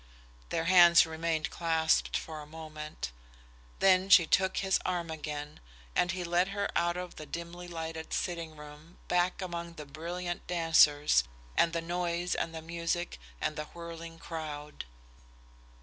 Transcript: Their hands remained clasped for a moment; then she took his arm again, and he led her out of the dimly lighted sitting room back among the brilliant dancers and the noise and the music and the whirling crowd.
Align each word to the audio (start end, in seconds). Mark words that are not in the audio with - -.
Their 0.49 0.63
hands 0.65 1.05
remained 1.05 1.51
clasped 1.51 2.17
for 2.17 2.41
a 2.41 2.47
moment; 2.47 3.11
then 3.77 4.09
she 4.09 4.25
took 4.25 4.57
his 4.57 4.79
arm 4.83 5.11
again, 5.11 5.59
and 5.95 6.09
he 6.11 6.23
led 6.23 6.47
her 6.47 6.67
out 6.75 6.97
of 6.97 7.17
the 7.17 7.27
dimly 7.27 7.67
lighted 7.67 8.11
sitting 8.11 8.57
room 8.57 8.97
back 9.07 9.43
among 9.43 9.73
the 9.75 9.85
brilliant 9.85 10.47
dancers 10.47 11.23
and 11.55 11.71
the 11.71 11.81
noise 11.81 12.33
and 12.33 12.51
the 12.55 12.63
music 12.63 13.19
and 13.39 13.55
the 13.55 13.65
whirling 13.65 14.17
crowd. 14.17 14.85